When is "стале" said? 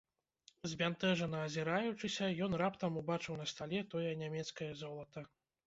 3.55-3.85